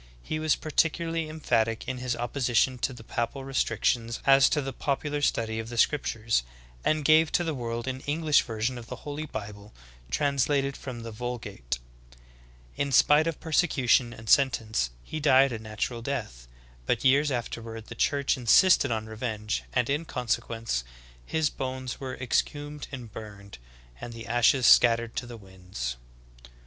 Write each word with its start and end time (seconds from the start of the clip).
He 0.23 0.39
was 0.39 0.55
particularly 0.55 1.29
em 1.29 1.39
phatic 1.39 1.83
in 1.87 1.99
his 1.99 2.15
opposition 2.15 2.79
to 2.79 2.91
the 2.91 3.03
papal 3.03 3.43
restrictions 3.45 4.19
as 4.25 4.49
to 4.49 4.59
the 4.59 4.73
popular 4.73 5.21
study 5.21 5.59
of 5.59 5.69
the 5.69 5.77
scriptures, 5.77 6.41
and 6.83 7.05
gave 7.05 7.31
to 7.33 7.43
the 7.43 7.53
world 7.53 7.87
an 7.87 7.99
English 8.07 8.41
version 8.41 8.79
of 8.79 8.87
the 8.87 8.95
Holy 9.05 9.27
Bible 9.27 9.75
translated 10.09 10.75
from 10.75 11.01
the 11.03 11.11
Vul 11.11 11.37
gate. 11.37 11.77
In 12.75 12.91
spite 12.91 13.27
of 13.27 13.39
persecution 13.39 14.11
and 14.11 14.27
sentence, 14.27 14.89
he 15.03 15.19
died 15.19 15.51
a 15.51 15.59
natural 15.59 16.01
death; 16.01 16.47
but 16.87 17.05
years 17.05 17.29
afterward 17.29 17.85
the 17.85 17.93
Church 17.93 18.35
insisted 18.37 18.89
on 18.89 19.05
revenge, 19.05 19.61
and 19.71 19.87
in 19.87 20.05
consequence, 20.05 20.83
his 21.27 21.51
bones 21.51 21.99
were 21.99 22.15
exhumed 22.17 22.87
and 22.91 23.11
burned, 23.11 23.59
and 24.01 24.13
the 24.13 24.25
ashes 24.25 24.65
scattered 24.65 25.15
to 25.17 25.27
the 25.27 25.37
winds. 25.37 25.97